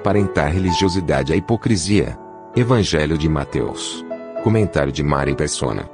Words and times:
Aparentar 0.00 0.50
religiosidade 0.50 1.30
é 1.30 1.36
hipocrisia. 1.36 2.18
Evangelho 2.56 3.18
de 3.18 3.28
Mateus. 3.28 4.02
Comentário 4.42 4.90
de 4.90 5.02
Mari 5.02 5.36
Persona. 5.36 5.90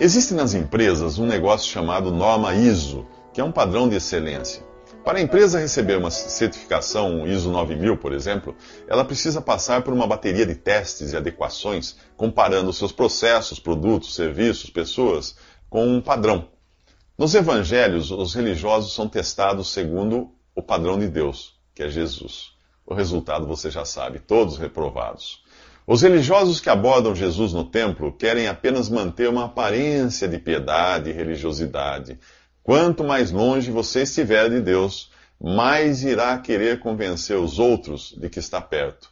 Existe 0.00 0.34
nas 0.34 0.52
empresas 0.52 1.20
um 1.20 1.26
negócio 1.26 1.70
chamado 1.70 2.10
norma 2.10 2.52
ISO, 2.52 3.06
que 3.32 3.40
é 3.40 3.44
um 3.44 3.52
padrão 3.52 3.88
de 3.88 3.94
excelência. 3.94 4.64
Para 5.04 5.18
a 5.18 5.22
empresa 5.22 5.60
receber 5.60 5.98
uma 5.98 6.10
certificação 6.10 7.28
ISO 7.28 7.48
9000, 7.48 7.96
por 7.96 8.12
exemplo, 8.12 8.56
ela 8.88 9.04
precisa 9.04 9.40
passar 9.40 9.82
por 9.82 9.94
uma 9.94 10.04
bateria 10.04 10.44
de 10.44 10.56
testes 10.56 11.12
e 11.12 11.16
adequações, 11.16 11.94
comparando 12.16 12.72
seus 12.72 12.90
processos, 12.90 13.60
produtos, 13.60 14.16
serviços, 14.16 14.68
pessoas 14.68 15.36
com 15.70 15.86
um 15.86 16.00
padrão. 16.00 16.53
Nos 17.16 17.32
evangelhos, 17.32 18.10
os 18.10 18.34
religiosos 18.34 18.92
são 18.92 19.08
testados 19.08 19.72
segundo 19.72 20.32
o 20.52 20.60
padrão 20.60 20.98
de 20.98 21.06
Deus, 21.06 21.54
que 21.72 21.84
é 21.84 21.88
Jesus. 21.88 22.54
O 22.84 22.92
resultado 22.92 23.46
você 23.46 23.70
já 23.70 23.84
sabe, 23.84 24.18
todos 24.18 24.58
reprovados. 24.58 25.44
Os 25.86 26.02
religiosos 26.02 26.60
que 26.60 26.68
abordam 26.68 27.14
Jesus 27.14 27.52
no 27.52 27.64
templo 27.64 28.12
querem 28.12 28.48
apenas 28.48 28.88
manter 28.88 29.28
uma 29.28 29.44
aparência 29.44 30.26
de 30.26 30.38
piedade 30.38 31.10
e 31.10 31.12
religiosidade. 31.12 32.18
Quanto 32.64 33.04
mais 33.04 33.30
longe 33.30 33.70
você 33.70 34.02
estiver 34.02 34.50
de 34.50 34.60
Deus, 34.60 35.12
mais 35.40 36.02
irá 36.02 36.36
querer 36.38 36.80
convencer 36.80 37.38
os 37.38 37.60
outros 37.60 38.12
de 38.18 38.28
que 38.28 38.40
está 38.40 38.60
perto. 38.60 39.08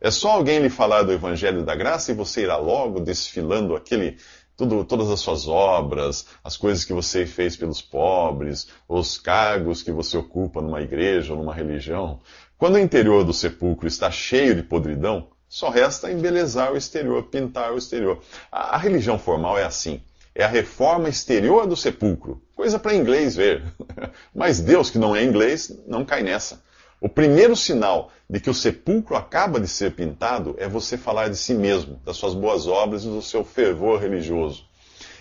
É 0.00 0.10
só 0.10 0.32
alguém 0.32 0.58
lhe 0.58 0.70
falar 0.70 1.02
do 1.02 1.12
Evangelho 1.12 1.64
da 1.64 1.76
Graça 1.76 2.10
e 2.10 2.14
você 2.14 2.42
irá 2.42 2.56
logo 2.56 2.98
desfilando 2.98 3.76
aquele, 3.76 4.16
tudo, 4.62 4.84
todas 4.84 5.10
as 5.10 5.18
suas 5.18 5.48
obras, 5.48 6.26
as 6.44 6.56
coisas 6.56 6.84
que 6.84 6.92
você 6.92 7.26
fez 7.26 7.56
pelos 7.56 7.82
pobres, 7.82 8.68
os 8.88 9.18
cargos 9.18 9.82
que 9.82 9.90
você 9.90 10.16
ocupa 10.16 10.62
numa 10.62 10.80
igreja 10.80 11.32
ou 11.32 11.38
numa 11.38 11.52
religião. 11.52 12.20
Quando 12.56 12.76
o 12.76 12.78
interior 12.78 13.24
do 13.24 13.32
sepulcro 13.32 13.88
está 13.88 14.10
cheio 14.10 14.54
de 14.54 14.62
podridão, 14.62 15.26
só 15.48 15.68
resta 15.68 16.12
embelezar 16.12 16.72
o 16.72 16.76
exterior, 16.76 17.24
pintar 17.24 17.72
o 17.72 17.78
exterior. 17.78 18.22
A, 18.50 18.76
a 18.76 18.78
religião 18.78 19.18
formal 19.18 19.58
é 19.58 19.64
assim. 19.64 20.00
É 20.34 20.44
a 20.44 20.48
reforma 20.48 21.08
exterior 21.08 21.66
do 21.66 21.76
sepulcro. 21.76 22.40
Coisa 22.54 22.78
para 22.78 22.94
inglês 22.94 23.34
ver. 23.34 23.64
Mas 24.32 24.60
Deus, 24.60 24.90
que 24.90 24.98
não 24.98 25.14
é 25.14 25.24
inglês, 25.24 25.76
não 25.86 26.04
cai 26.04 26.22
nessa. 26.22 26.62
O 27.02 27.08
primeiro 27.08 27.56
sinal 27.56 28.12
de 28.30 28.38
que 28.38 28.48
o 28.48 28.54
sepulcro 28.54 29.16
acaba 29.16 29.58
de 29.58 29.66
ser 29.66 29.96
pintado 29.96 30.54
é 30.56 30.68
você 30.68 30.96
falar 30.96 31.28
de 31.28 31.36
si 31.36 31.52
mesmo, 31.52 32.00
das 32.04 32.16
suas 32.16 32.32
boas 32.32 32.68
obras 32.68 33.02
e 33.02 33.08
do 33.08 33.20
seu 33.20 33.44
fervor 33.44 34.00
religioso. 34.00 34.64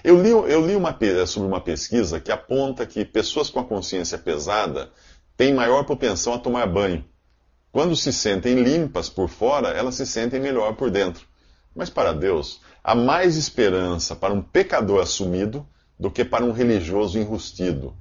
Eu 0.04 0.22
li, 0.22 0.30
eu 0.30 0.64
li 0.64 0.76
uma, 0.76 0.96
sobre 1.26 1.48
uma 1.48 1.60
pesquisa 1.60 2.20
que 2.20 2.32
aponta 2.32 2.86
que 2.86 3.04
pessoas 3.04 3.50
com 3.50 3.60
a 3.60 3.64
consciência 3.64 4.20
pesada 4.20 4.92
têm 5.36 5.56
maior 5.56 5.84
propensão 5.84 6.36
a 6.36 6.38
tomar 6.38 6.68
banho. 6.68 7.04
Quando 7.72 7.96
se 7.96 8.14
sentem 8.14 8.62
limpas 8.62 9.10
por 9.10 9.28
fora, 9.28 9.70
elas 9.70 9.96
se 9.96 10.06
sentem 10.06 10.40
melhor 10.40 10.76
por 10.76 10.92
dentro. 10.92 11.26
Mas 11.76 11.90
para 11.90 12.14
Deus, 12.14 12.62
há 12.84 12.94
mais 12.94 13.36
esperança 13.36 14.16
para 14.16 14.36
um 14.36 14.42
pecador 14.44 15.02
assumido 15.02 15.68
do 16.00 16.12
que 16.12 16.24
para 16.24 16.46
um 16.46 16.52
religioso 16.52 17.18
enrustido. 17.18 17.96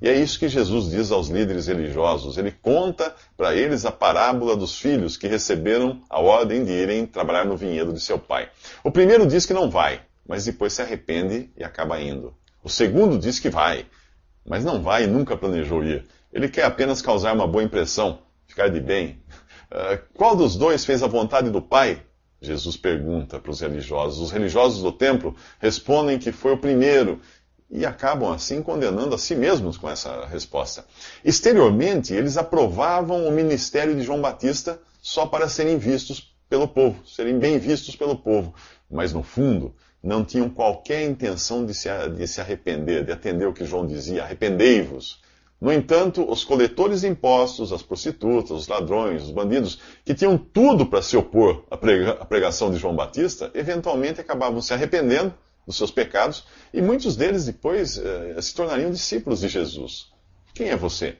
E 0.00 0.08
é 0.08 0.14
isso 0.14 0.38
que 0.38 0.48
Jesus 0.48 0.90
diz 0.90 1.10
aos 1.10 1.28
líderes 1.28 1.66
religiosos. 1.66 2.36
Ele 2.36 2.50
conta 2.50 3.14
para 3.36 3.54
eles 3.54 3.86
a 3.86 3.92
parábola 3.92 4.54
dos 4.56 4.78
filhos 4.78 5.16
que 5.16 5.26
receberam 5.26 6.02
a 6.10 6.20
ordem 6.20 6.64
de 6.64 6.72
irem 6.72 7.06
trabalhar 7.06 7.44
no 7.44 7.56
vinhedo 7.56 7.92
de 7.92 8.00
seu 8.00 8.18
pai. 8.18 8.48
O 8.84 8.90
primeiro 8.90 9.26
diz 9.26 9.46
que 9.46 9.54
não 9.54 9.70
vai, 9.70 10.02
mas 10.28 10.44
depois 10.44 10.74
se 10.74 10.82
arrepende 10.82 11.50
e 11.56 11.64
acaba 11.64 12.00
indo. 12.00 12.34
O 12.62 12.68
segundo 12.68 13.18
diz 13.18 13.38
que 13.38 13.48
vai, 13.48 13.86
mas 14.44 14.64
não 14.64 14.82
vai 14.82 15.04
e 15.04 15.06
nunca 15.06 15.36
planejou 15.36 15.82
ir. 15.82 16.04
Ele 16.32 16.48
quer 16.48 16.64
apenas 16.64 17.00
causar 17.00 17.32
uma 17.32 17.46
boa 17.46 17.64
impressão 17.64 18.18
ficar 18.46 18.68
de 18.68 18.80
bem. 18.80 19.18
Uh, 19.70 19.98
qual 20.14 20.34
dos 20.34 20.56
dois 20.56 20.84
fez 20.84 21.02
a 21.02 21.06
vontade 21.06 21.50
do 21.50 21.60
Pai? 21.60 22.02
Jesus 22.40 22.76
pergunta 22.76 23.38
para 23.38 23.50
os 23.50 23.60
religiosos. 23.60 24.20
Os 24.20 24.30
religiosos 24.30 24.82
do 24.82 24.92
templo 24.92 25.34
respondem 25.58 26.18
que 26.18 26.32
foi 26.32 26.52
o 26.52 26.58
primeiro 26.58 27.20
e 27.70 27.84
acabam 27.84 28.32
assim 28.32 28.62
condenando 28.62 29.14
a 29.14 29.18
si 29.18 29.34
mesmos 29.34 29.76
com 29.76 29.88
essa 29.88 30.26
resposta. 30.26 30.84
Exteriormente, 31.24 32.14
eles 32.14 32.36
aprovavam 32.36 33.26
o 33.26 33.32
ministério 33.32 33.94
de 33.94 34.02
João 34.02 34.20
Batista 34.20 34.80
só 35.02 35.26
para 35.26 35.48
serem 35.48 35.78
vistos 35.78 36.34
pelo 36.48 36.68
povo, 36.68 37.06
serem 37.06 37.38
bem 37.38 37.58
vistos 37.58 37.96
pelo 37.96 38.16
povo, 38.16 38.54
mas 38.90 39.12
no 39.12 39.22
fundo 39.22 39.74
não 40.02 40.24
tinham 40.24 40.48
qualquer 40.48 41.02
intenção 41.02 41.66
de 41.66 41.74
se, 41.74 41.88
de 42.16 42.26
se 42.28 42.40
arrepender, 42.40 43.04
de 43.04 43.12
atender 43.12 43.46
o 43.46 43.52
que 43.52 43.64
João 43.64 43.86
dizia: 43.86 44.22
arrependei-vos. 44.22 45.20
No 45.60 45.72
entanto, 45.72 46.30
os 46.30 46.44
coletores 46.44 47.00
de 47.00 47.08
impostos, 47.08 47.72
as 47.72 47.82
prostitutas, 47.82 48.50
os 48.50 48.68
ladrões, 48.68 49.22
os 49.22 49.30
bandidos, 49.30 49.80
que 50.04 50.14
tinham 50.14 50.36
tudo 50.36 50.84
para 50.84 51.00
se 51.00 51.16
opor 51.16 51.64
à 51.70 52.24
pregação 52.26 52.70
de 52.70 52.76
João 52.76 52.94
Batista, 52.94 53.50
eventualmente 53.54 54.20
acabavam 54.20 54.60
se 54.60 54.74
arrependendo 54.74 55.32
dos 55.66 55.76
seus 55.76 55.90
pecados 55.90 56.44
e 56.72 56.80
muitos 56.80 57.16
deles 57.16 57.44
depois 57.44 57.98
eh, 57.98 58.40
se 58.40 58.54
tornariam 58.54 58.90
discípulos 58.90 59.40
de 59.40 59.48
Jesus. 59.48 60.08
Quem 60.54 60.68
é 60.68 60.76
você? 60.76 61.18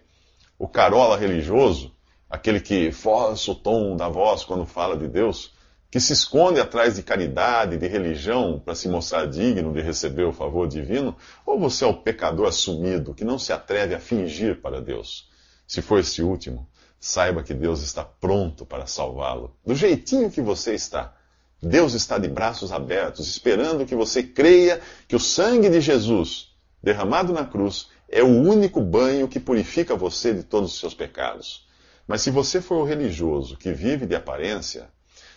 O 0.59 0.69
carola 0.69 1.17
religioso, 1.17 1.93
aquele 2.31 2.61
que 2.61 2.93
força 2.93 3.51
o 3.51 3.55
tom 3.55 3.97
da 3.97 4.09
voz 4.09 4.45
quando 4.45 4.65
fala 4.65 4.97
de 4.97 5.09
Deus? 5.09 5.57
que 5.97 6.01
se 6.01 6.13
esconde 6.13 6.61
atrás 6.61 6.97
de 6.97 7.03
caridade, 7.03 7.79
de 7.79 7.89
religião, 7.89 8.61
para 8.63 8.75
se 8.75 8.87
mostrar 8.87 9.27
digno 9.27 9.73
de 9.73 9.81
receber 9.81 10.25
o 10.25 10.33
favor 10.33 10.69
divino? 10.69 11.17
Ou 11.47 11.59
você 11.59 11.85
é 11.85 11.87
o 11.87 11.95
pecador 11.95 12.49
assumido, 12.49 13.15
que 13.15 13.25
não 13.25 13.39
se 13.39 13.51
atreve 13.51 13.95
a 13.95 13.99
fingir 13.99 14.61
para 14.61 14.83
Deus? 14.83 15.31
Se 15.67 15.81
for 15.81 15.99
esse 15.99 16.23
último, 16.23 16.69
saiba 17.01 17.43
que 17.43 17.55
Deus 17.55 17.83
está 17.83 18.05
pronto 18.05 18.67
para 18.67 18.87
salvá-lo, 18.87 19.57
do 19.65 19.75
jeitinho 19.75 20.31
que 20.31 20.43
você 20.43 20.75
está. 20.75 21.16
Deus 21.63 21.95
está 21.95 22.19
de 22.19 22.29
braços 22.29 22.71
abertos, 22.71 23.29
esperando 23.29 23.87
que 23.87 23.95
você 23.95 24.23
creia 24.23 24.81
que 25.09 25.17
o 25.17 25.21
sangue 25.21 25.71
de 25.71 25.81
Jesus, 25.81 26.55
derramado 26.83 27.33
na 27.33 27.45
cruz, 27.45 27.89
é 28.09 28.23
o 28.23 28.29
único 28.29 28.81
banho 28.81 29.27
que 29.27 29.41
purifica 29.41 29.97
você 29.97 30.35
de 30.35 30.43
todos 30.43 30.73
os 30.73 30.79
seus 30.79 30.95
pecados. 30.95 31.67
Mas 32.07 32.23
se 32.23 32.31
você 32.31 32.61
for 32.61 32.77
o 32.77 32.85
religioso 32.85 33.57
que 33.57 33.73
vive 33.73 34.07
de 34.07 34.15
aparência, 34.15 34.89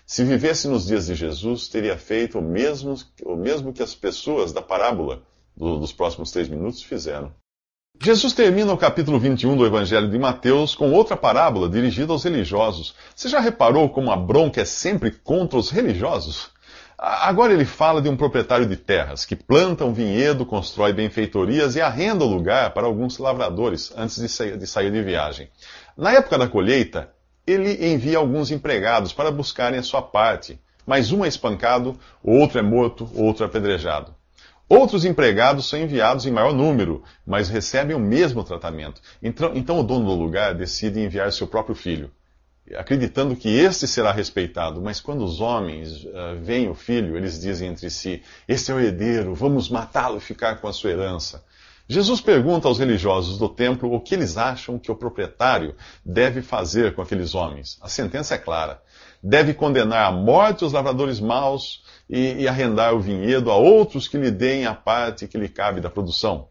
se 0.05 0.23
vivesse 0.23 0.67
nos 0.67 0.87
dias 0.87 1.07
de 1.07 1.15
Jesus, 1.15 1.67
teria 1.67 1.97
feito 1.97 2.39
o 2.39 2.41
mesmo, 2.41 2.95
o 3.23 3.35
mesmo 3.35 3.71
que 3.71 3.81
as 3.81 3.95
pessoas 3.95 4.51
da 4.51 4.61
parábola 4.61 5.23
do, 5.55 5.79
dos 5.79 5.93
próximos 5.93 6.31
três 6.31 6.47
minutos 6.47 6.83
fizeram. 6.83 7.33
Jesus 8.01 8.31
termina 8.31 8.71
o 8.71 8.77
capítulo 8.77 9.19
21 9.19 9.57
do 9.57 9.65
Evangelho 9.65 10.09
de 10.09 10.17
Mateus 10.17 10.73
com 10.73 10.89
outra 10.89 11.17
parábola 11.17 11.67
dirigida 11.67 12.13
aos 12.13 12.23
religiosos. 12.23 12.95
Você 13.13 13.27
já 13.27 13.41
reparou 13.41 13.89
como 13.89 14.09
a 14.09 14.15
bronca 14.15 14.61
é 14.61 14.65
sempre 14.65 15.11
contra 15.11 15.59
os 15.59 15.69
religiosos? 15.69 16.49
Agora 16.97 17.51
ele 17.51 17.65
fala 17.65 18.01
de 18.01 18.07
um 18.07 18.15
proprietário 18.15 18.65
de 18.65 18.77
terras 18.77 19.25
que 19.25 19.35
planta 19.35 19.83
um 19.83 19.91
vinhedo, 19.91 20.45
constrói 20.45 20.93
benfeitorias 20.93 21.75
e 21.75 21.81
arrenda 21.81 22.23
o 22.23 22.29
lugar 22.29 22.73
para 22.73 22.87
alguns 22.87 23.17
lavradores 23.17 23.91
antes 23.97 24.17
de 24.17 24.65
sair 24.65 24.91
de, 24.91 25.03
viagem. 25.03 25.49
Na 25.97 26.13
época 26.13 26.37
da 26.37 26.47
colheita, 26.47 27.11
ele 27.45 27.85
envia 27.85 28.17
alguns 28.17 28.49
empregados 28.49 29.11
para 29.11 29.29
buscarem 29.29 29.77
a 29.77 29.83
sua 29.83 30.01
parte, 30.01 30.57
mas 30.85 31.11
um 31.11 31.25
é 31.25 31.27
espancado, 31.27 31.99
outro 32.23 32.59
é 32.59 32.61
morto, 32.61 33.09
outro 33.13 33.43
é 33.43 33.47
apedrejado. 33.47 34.15
Outros 34.69 35.03
empregados 35.03 35.67
são 35.67 35.79
enviados 35.79 36.27
em 36.27 36.31
maior 36.31 36.53
número, 36.53 37.03
mas 37.25 37.49
recebem 37.49 37.95
o 37.95 37.99
mesmo 37.99 38.43
tratamento. 38.43 39.01
Então, 39.21 39.51
então 39.55 39.79
o 39.79 39.83
dono 39.83 40.05
do 40.05 40.13
lugar 40.13 40.53
decide 40.53 40.99
enviar 40.99 41.33
seu 41.33 41.47
próprio 41.47 41.73
filho, 41.73 42.11
acreditando 42.75 43.35
que 43.35 43.49
este 43.49 43.87
será 43.87 44.11
respeitado. 44.11 44.79
Mas 44.79 45.01
quando 45.01 45.25
os 45.25 45.41
homens 45.41 46.05
uh, 46.05 46.39
veem 46.39 46.69
o 46.69 46.75
filho, 46.75 47.17
eles 47.17 47.41
dizem 47.41 47.69
entre 47.69 47.89
si: 47.89 48.21
Este 48.47 48.71
é 48.71 48.75
o 48.75 48.79
herdeiro, 48.79 49.33
vamos 49.33 49.69
matá-lo 49.69 50.17
e 50.17 50.21
ficar 50.21 50.61
com 50.61 50.67
a 50.67 50.73
sua 50.73 50.91
herança. 50.91 51.43
Jesus 51.91 52.21
pergunta 52.21 52.67
aos 52.67 52.77
religiosos 52.77 53.39
do 53.39 53.49
templo 53.49 53.91
o 53.91 53.99
que 53.99 54.13
eles 54.13 54.37
acham 54.37 54.77
que 54.77 54.91
o 54.91 54.95
proprietário 54.95 55.75
deve 56.05 56.43
fazer 56.43 56.93
com 56.93 57.01
aqueles 57.01 57.33
homens. 57.33 57.79
A 57.81 57.89
sentença 57.89 58.35
é 58.35 58.37
clara. 58.37 58.79
Deve 59.23 59.55
condenar 59.55 60.05
à 60.05 60.11
morte 60.11 60.63
os 60.63 60.71
lavradores 60.71 61.19
maus 61.19 61.83
e, 62.07 62.43
e 62.43 62.47
arrendar 62.47 62.93
o 62.93 62.99
vinhedo 62.99 63.49
a 63.49 63.55
outros 63.55 64.07
que 64.07 64.19
lhe 64.19 64.29
deem 64.29 64.67
a 64.67 64.75
parte 64.75 65.27
que 65.27 65.35
lhe 65.35 65.49
cabe 65.49 65.81
da 65.81 65.89
produção. 65.89 66.49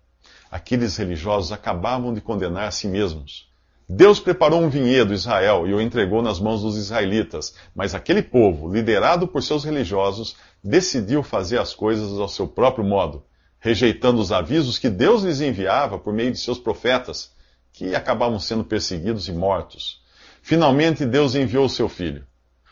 Aqueles 0.50 0.96
religiosos 0.96 1.52
acabavam 1.52 2.12
de 2.12 2.20
condenar 2.20 2.67
a 2.67 2.73
si 2.73 2.88
mesmos. 2.88 3.49
Deus 3.88 4.19
preparou 4.19 4.61
um 4.61 4.69
vinhedo, 4.69 5.14
Israel, 5.14 5.69
e 5.69 5.73
o 5.73 5.81
entregou 5.81 6.20
nas 6.20 6.41
mãos 6.41 6.62
dos 6.62 6.76
israelitas, 6.76 7.55
mas 7.76 7.94
aquele 7.94 8.23
povo, 8.23 8.73
liderado 8.73 9.29
por 9.29 9.41
seus 9.41 9.62
religiosos, 9.62 10.34
decidiu 10.64 11.23
fazer 11.23 11.61
as 11.61 11.73
coisas 11.73 12.19
ao 12.19 12.29
seu 12.29 12.49
próprio 12.49 12.84
modo, 12.84 13.23
rejeitando 13.60 14.20
os 14.20 14.31
avisos 14.32 14.78
que 14.78 14.88
Deus 14.88 15.22
lhes 15.22 15.40
enviava 15.40 15.99
por 15.99 16.12
meio 16.12 16.31
de 16.31 16.38
seus 16.38 16.58
profetas, 16.58 17.32
que 17.72 17.94
acabavam 17.94 18.38
sendo 18.38 18.64
perseguidos 18.64 19.28
e 19.28 19.32
mortos. 19.32 20.00
Finalmente, 20.43 21.05
Deus 21.05 21.34
enviou 21.34 21.66
o 21.66 21.70
seu 21.70 21.88
filho. 21.88 22.26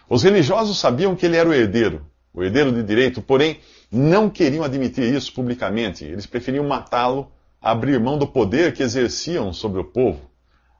Os 0.08 0.22
religiosos 0.22 0.78
sabiam 0.78 1.16
que 1.16 1.26
ele 1.26 1.36
era 1.36 1.48
o 1.48 1.54
herdeiro, 1.54 2.06
o 2.32 2.42
herdeiro 2.42 2.72
de 2.72 2.82
direito, 2.82 3.20
porém 3.20 3.60
não 3.90 4.30
queriam 4.30 4.64
admitir 4.64 5.12
isso 5.12 5.32
publicamente. 5.32 6.04
Eles 6.04 6.26
preferiam 6.26 6.66
matá-lo, 6.66 7.30
abrir 7.60 7.98
mão 7.98 8.16
do 8.18 8.26
poder 8.26 8.72
que 8.72 8.82
exerciam 8.82 9.52
sobre 9.52 9.80
o 9.80 9.84
povo. 9.84 10.30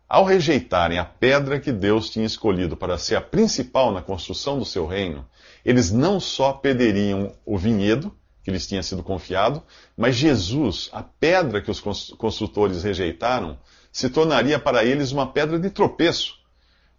Ao 0.09 0.25
rejeitarem 0.25 0.99
a 0.99 1.05
pedra 1.05 1.59
que 1.59 1.73
Deus 1.73 2.09
tinha 2.11 2.25
escolhido 2.25 2.77
para 2.77 2.97
ser 2.97 3.17
a 3.17 3.21
principal 3.21 3.91
na 3.91 4.01
construção 4.01 4.59
do 4.59 4.65
seu 4.65 4.87
reino, 4.87 5.27
eles 5.65 5.91
não 5.91 6.21
só 6.21 6.53
perderiam 6.53 7.33
o 7.45 7.59
vinhedo 7.59 8.15
que 8.47 8.51
lhes 8.53 8.65
tinha 8.65 8.81
sido 8.81 9.03
confiado, 9.03 9.61
mas 9.97 10.15
Jesus, 10.15 10.89
a 10.93 11.03
pedra 11.03 11.61
que 11.61 11.69
os 11.69 11.81
construtores 11.81 12.85
rejeitaram, 12.85 13.59
se 13.91 14.09
tornaria 14.09 14.57
para 14.57 14.85
eles 14.85 15.11
uma 15.11 15.27
pedra 15.27 15.59
de 15.59 15.69
tropeço. 15.69 16.35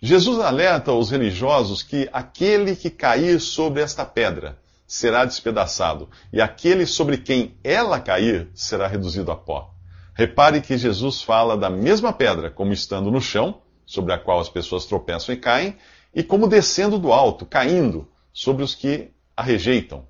Jesus 0.03 0.39
alerta 0.39 0.91
os 0.91 1.09
religiosos 1.09 1.81
que 1.81 2.09
aquele 2.11 2.75
que 2.75 2.89
cair 2.89 3.39
sobre 3.39 3.81
esta 3.81 4.03
pedra 4.03 4.59
será 4.85 5.23
despedaçado, 5.23 6.09
e 6.33 6.41
aquele 6.41 6.85
sobre 6.85 7.17
quem 7.17 7.55
ela 7.63 8.01
cair 8.01 8.49
será 8.53 8.85
reduzido 8.85 9.31
a 9.31 9.35
pó. 9.37 9.73
Repare 10.13 10.59
que 10.59 10.77
Jesus 10.77 11.21
fala 11.21 11.55
da 11.55 11.69
mesma 11.69 12.11
pedra 12.11 12.51
como 12.51 12.73
estando 12.73 13.09
no 13.09 13.21
chão, 13.21 13.61
sobre 13.85 14.11
a 14.11 14.19
qual 14.19 14.41
as 14.41 14.49
pessoas 14.49 14.85
tropeçam 14.85 15.33
e 15.33 15.37
caem, 15.37 15.77
e 16.13 16.21
como 16.23 16.45
descendo 16.45 16.99
do 16.99 17.13
alto, 17.13 17.45
caindo 17.45 18.05
sobre 18.33 18.63
os 18.63 18.75
que 18.75 19.11
a 19.33 19.41
rejeitam. 19.41 20.05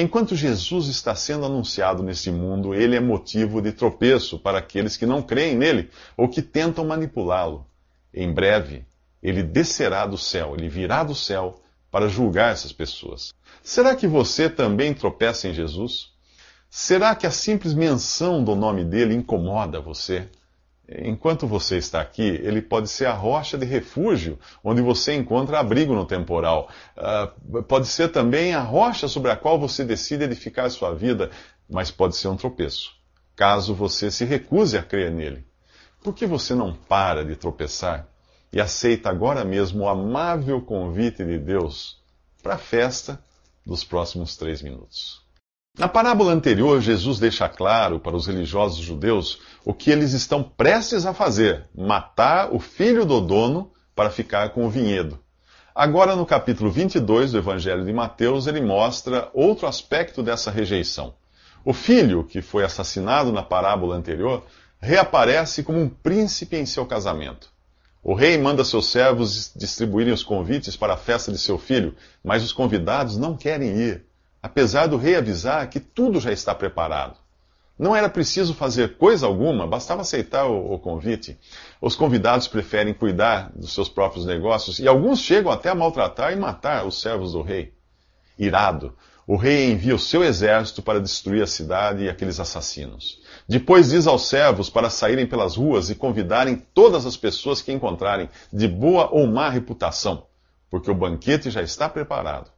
Enquanto 0.00 0.36
Jesus 0.36 0.86
está 0.86 1.12
sendo 1.16 1.44
anunciado 1.44 2.04
nesse 2.04 2.30
mundo, 2.30 2.72
ele 2.72 2.94
é 2.94 3.00
motivo 3.00 3.60
de 3.60 3.72
tropeço 3.72 4.38
para 4.38 4.58
aqueles 4.58 4.96
que 4.96 5.04
não 5.04 5.20
creem 5.20 5.56
nele 5.56 5.90
ou 6.16 6.28
que 6.28 6.40
tentam 6.40 6.86
manipulá-lo. 6.86 7.66
Em 8.14 8.32
breve, 8.32 8.86
ele 9.20 9.42
descerá 9.42 10.06
do 10.06 10.16
céu, 10.16 10.54
ele 10.56 10.68
virá 10.68 11.02
do 11.02 11.16
céu 11.16 11.60
para 11.90 12.06
julgar 12.06 12.52
essas 12.52 12.72
pessoas. 12.72 13.34
Será 13.60 13.96
que 13.96 14.06
você 14.06 14.48
também 14.48 14.94
tropeça 14.94 15.48
em 15.48 15.52
Jesus? 15.52 16.12
Será 16.70 17.16
que 17.16 17.26
a 17.26 17.32
simples 17.32 17.74
menção 17.74 18.44
do 18.44 18.54
nome 18.54 18.84
dele 18.84 19.14
incomoda 19.14 19.80
você? 19.80 20.28
Enquanto 20.90 21.46
você 21.46 21.76
está 21.76 22.00
aqui, 22.00 22.22
ele 22.22 22.62
pode 22.62 22.88
ser 22.88 23.04
a 23.04 23.12
rocha 23.12 23.58
de 23.58 23.66
refúgio, 23.66 24.38
onde 24.64 24.80
você 24.80 25.14
encontra 25.14 25.60
abrigo 25.60 25.94
no 25.94 26.06
temporal. 26.06 26.70
Uh, 26.96 27.62
pode 27.62 27.86
ser 27.86 28.08
também 28.08 28.54
a 28.54 28.62
rocha 28.62 29.06
sobre 29.06 29.30
a 29.30 29.36
qual 29.36 29.60
você 29.60 29.84
decide 29.84 30.24
edificar 30.24 30.70
sua 30.70 30.94
vida, 30.94 31.30
mas 31.68 31.90
pode 31.90 32.16
ser 32.16 32.28
um 32.28 32.36
tropeço, 32.36 32.92
caso 33.36 33.74
você 33.74 34.10
se 34.10 34.24
recuse 34.24 34.78
a 34.78 34.82
crer 34.82 35.10
nele. 35.10 35.46
Por 36.02 36.14
que 36.14 36.24
você 36.24 36.54
não 36.54 36.72
para 36.74 37.22
de 37.22 37.36
tropeçar 37.36 38.08
e 38.50 38.58
aceita 38.58 39.10
agora 39.10 39.44
mesmo 39.44 39.84
o 39.84 39.88
amável 39.88 40.62
convite 40.62 41.22
de 41.22 41.38
Deus 41.38 42.02
para 42.42 42.54
a 42.54 42.58
festa 42.58 43.22
dos 43.66 43.84
próximos 43.84 44.38
três 44.38 44.62
minutos? 44.62 45.27
Na 45.78 45.86
parábola 45.86 46.32
anterior, 46.32 46.80
Jesus 46.80 47.20
deixa 47.20 47.48
claro 47.48 48.00
para 48.00 48.16
os 48.16 48.26
religiosos 48.26 48.78
judeus 48.78 49.38
o 49.64 49.72
que 49.72 49.92
eles 49.92 50.12
estão 50.12 50.42
prestes 50.42 51.06
a 51.06 51.14
fazer: 51.14 51.68
matar 51.72 52.52
o 52.52 52.58
filho 52.58 53.04
do 53.04 53.20
dono 53.20 53.70
para 53.94 54.10
ficar 54.10 54.48
com 54.48 54.66
o 54.66 54.70
vinhedo. 54.70 55.20
Agora, 55.72 56.16
no 56.16 56.26
capítulo 56.26 56.68
22 56.68 57.30
do 57.30 57.38
Evangelho 57.38 57.84
de 57.84 57.92
Mateus, 57.92 58.48
ele 58.48 58.60
mostra 58.60 59.30
outro 59.32 59.68
aspecto 59.68 60.20
dessa 60.20 60.50
rejeição. 60.50 61.14
O 61.64 61.72
filho, 61.72 62.24
que 62.24 62.42
foi 62.42 62.64
assassinado 62.64 63.30
na 63.30 63.44
parábola 63.44 63.94
anterior, 63.94 64.44
reaparece 64.80 65.62
como 65.62 65.78
um 65.78 65.88
príncipe 65.88 66.56
em 66.56 66.66
seu 66.66 66.86
casamento. 66.86 67.50
O 68.02 68.14
rei 68.14 68.36
manda 68.36 68.64
seus 68.64 68.86
servos 68.86 69.52
distribuírem 69.54 70.12
os 70.12 70.24
convites 70.24 70.74
para 70.74 70.94
a 70.94 70.96
festa 70.96 71.30
de 71.30 71.38
seu 71.38 71.56
filho, 71.56 71.94
mas 72.24 72.42
os 72.42 72.52
convidados 72.52 73.16
não 73.16 73.36
querem 73.36 73.76
ir 73.76 74.07
apesar 74.48 74.86
do 74.86 74.96
rei 74.96 75.14
avisar 75.14 75.68
que 75.68 75.78
tudo 75.78 76.18
já 76.18 76.32
está 76.32 76.54
preparado. 76.54 77.16
Não 77.78 77.94
era 77.94 78.08
preciso 78.08 78.54
fazer 78.54 78.96
coisa 78.96 79.26
alguma, 79.26 79.66
bastava 79.66 80.00
aceitar 80.00 80.46
o, 80.46 80.72
o, 80.72 80.78
convite. 80.78 81.38
Os 81.80 81.94
convidados 81.94 82.48
preferem 82.48 82.94
cuidar 82.94 83.52
dos 83.54 83.72
seus 83.72 83.88
próprios 83.88 84.24
negócios 84.24 84.80
e 84.80 84.88
alguns 84.88 85.20
chegam 85.20 85.52
até 85.52 85.68
a 85.68 85.74
maltratar 85.74 86.32
e 86.32 86.36
matar 86.36 86.86
os 86.86 87.00
servos 87.00 87.32
do 87.32 87.42
rei. 87.42 87.72
Irado, 88.36 88.96
o 89.26 89.36
rei 89.36 89.70
envia 89.70 89.94
o 89.94 89.98
seu 89.98 90.24
exército 90.24 90.82
para 90.82 91.00
destruir 91.00 91.42
a 91.42 91.46
cidade 91.46 92.04
e 92.04 92.08
aqueles 92.08 92.40
assassinos. 92.40 93.20
Depois 93.46 93.90
diz 93.90 94.06
aos 94.06 94.26
servos 94.26 94.70
para 94.70 94.90
saírem 94.90 95.26
pelas 95.26 95.56
ruas 95.56 95.90
e 95.90 95.94
convidarem 95.94 96.56
todas 96.74 97.04
as 97.06 97.16
pessoas 97.16 97.60
que 97.60 97.70
encontrarem, 97.70 98.28
de 98.52 98.66
boa 98.66 99.08
ou 99.12 99.26
má 99.26 99.50
reputação, 99.50 100.26
porque 100.70 100.90
o 100.90 100.94
banquete 100.94 101.50
já 101.50 101.62
está 101.62 101.88
preparado. 101.88 102.50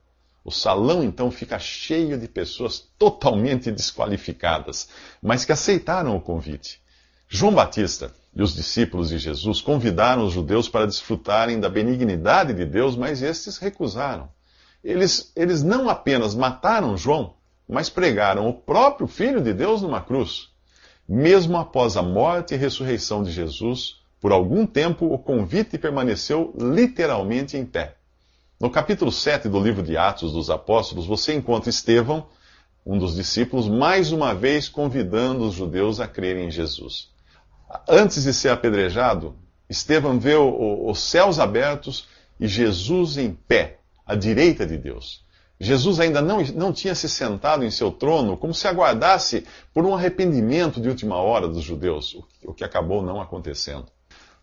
O 0.45 0.51
salão 0.51 1.03
então 1.03 1.31
fica 1.31 1.59
cheio 1.59 2.19
de 2.19 2.27
pessoas 2.27 2.89
totalmente 2.99 3.71
desqualificadas, 3.71 4.89
mas 5.23 5.45
que 5.45 5.53
aceitaram 5.53 6.17
o 6.17 6.21
convite. 6.21 6.81
João 7.29 7.55
Batista 7.55 8.13
e 8.35 8.43
os 8.43 8.55
discípulos 8.55 9.11
de 9.11 9.19
Jesus 9.19 9.61
convidaram 9.61 10.25
os 10.25 10.33
judeus 10.33 10.69
para 10.69 10.87
desfrutarem 10.87 11.61
da 11.61 11.69
benignidade 11.69 12.55
de 12.55 12.65
Deus, 12.65 12.97
mas 12.97 13.23
estes 13.23 13.59
recusaram. 13.59 14.29
Eles, 14.83 15.31
eles 15.37 15.63
não 15.63 15.91
apenas 15.91 16.35
mataram 16.35 16.97
João, 16.97 17.35
mas 17.69 17.91
pregaram 17.91 18.49
o 18.49 18.55
próprio 18.55 19.07
Filho 19.07 19.43
de 19.43 19.53
Deus 19.53 19.83
numa 19.83 20.01
cruz. 20.01 20.49
Mesmo 21.07 21.57
após 21.57 21.97
a 21.97 22.03
morte 22.03 22.55
e 22.55 22.57
ressurreição 22.57 23.23
de 23.23 23.31
Jesus, 23.31 24.01
por 24.21 24.33
algum 24.33 24.67
tempo 24.67 25.07
o 25.07 25.19
convite 25.19 25.77
permaneceu 25.77 26.55
literalmente 26.59 27.57
em 27.57 27.65
pé. 27.65 27.97
No 28.61 28.69
capítulo 28.69 29.11
7 29.11 29.49
do 29.49 29.59
livro 29.59 29.83
de 29.83 29.97
Atos 29.97 30.35
dos 30.35 30.51
Apóstolos, 30.51 31.07
você 31.07 31.33
encontra 31.33 31.71
Estevão, 31.71 32.27
um 32.85 32.99
dos 32.99 33.17
discípulos, 33.17 33.67
mais 33.67 34.13
uma 34.13 34.35
vez 34.35 34.69
convidando 34.69 35.49
os 35.49 35.55
judeus 35.55 35.99
a 35.99 36.07
crerem 36.07 36.49
em 36.49 36.51
Jesus. 36.51 37.09
Antes 37.89 38.25
de 38.25 38.35
ser 38.35 38.51
apedrejado, 38.51 39.35
Estevão 39.67 40.21
vê 40.21 40.35
os 40.37 41.01
céus 41.01 41.39
abertos 41.39 42.07
e 42.39 42.47
Jesus 42.47 43.17
em 43.17 43.33
pé, 43.33 43.79
à 44.05 44.15
direita 44.15 44.67
de 44.67 44.77
Deus. 44.77 45.25
Jesus 45.59 45.99
ainda 45.99 46.21
não, 46.21 46.43
não 46.55 46.71
tinha 46.71 46.95
se 46.95 47.09
sentado 47.09 47.65
em 47.65 47.71
seu 47.71 47.91
trono, 47.91 48.37
como 48.37 48.53
se 48.53 48.69
aguardasse 48.69 49.47
por 49.73 49.87
um 49.87 49.95
arrependimento 49.95 50.83
de 50.83 50.89
última 50.91 51.17
hora 51.17 51.49
dos 51.49 51.63
judeus, 51.63 52.15
o 52.45 52.53
que 52.53 52.63
acabou 52.63 53.01
não 53.03 53.23
acontecendo. 53.23 53.87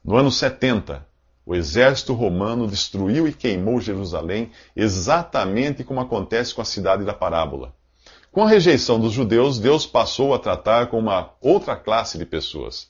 No 0.03 0.15
ano 0.15 0.31
70, 0.31 1.05
o 1.47 1.55
exército 1.55 2.13
romano 2.13 2.67
destruiu 2.67 3.25
e 3.25 3.31
queimou 3.31 3.79
Jerusalém, 3.79 4.51
exatamente 4.75 5.81
como 5.81 6.01
acontece 6.01 6.53
com 6.53 6.61
a 6.61 6.65
cidade 6.65 7.05
da 7.05 7.13
parábola. 7.13 7.73
Com 8.33 8.43
a 8.43 8.49
rejeição 8.49 8.99
dos 8.99 9.13
judeus, 9.13 9.57
Deus 9.57 9.87
passou 9.87 10.33
a 10.33 10.39
tratar 10.39 10.87
com 10.87 10.99
uma 10.99 11.31
outra 11.39 11.77
classe 11.77 12.17
de 12.17 12.25
pessoas. 12.25 12.89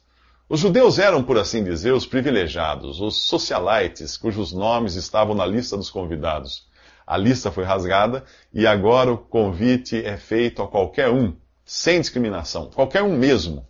Os 0.49 0.59
judeus 0.59 0.97
eram, 0.97 1.21
por 1.21 1.37
assim 1.37 1.63
dizer, 1.63 1.93
os 1.93 2.07
privilegiados, 2.07 2.99
os 2.99 3.27
socialites, 3.27 4.17
cujos 4.17 4.51
nomes 4.51 4.95
estavam 4.95 5.35
na 5.35 5.45
lista 5.45 5.77
dos 5.77 5.91
convidados. 5.91 6.65
A 7.05 7.15
lista 7.15 7.51
foi 7.51 7.63
rasgada 7.63 8.23
e 8.51 8.65
agora 8.65 9.13
o 9.13 9.19
convite 9.19 10.03
é 10.03 10.17
feito 10.17 10.63
a 10.63 10.67
qualquer 10.67 11.11
um, 11.11 11.35
sem 11.63 12.01
discriminação, 12.01 12.71
qualquer 12.73 13.03
um 13.03 13.15
mesmo. 13.15 13.67